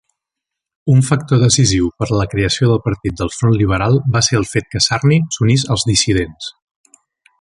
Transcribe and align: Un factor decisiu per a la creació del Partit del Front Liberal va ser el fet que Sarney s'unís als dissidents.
Un 0.93 1.01
factor 1.09 1.41
decisiu 1.43 1.89
per 1.99 2.07
a 2.07 2.17
la 2.21 2.25
creació 2.31 2.69
del 2.71 2.81
Partit 2.87 3.19
del 3.21 3.31
Front 3.35 3.55
Liberal 3.59 4.01
va 4.17 4.23
ser 4.29 4.41
el 4.41 4.49
fet 4.55 4.71
que 4.73 4.83
Sarney 4.87 5.23
s'unís 5.37 5.67
als 5.77 5.87
dissidents. 5.91 6.51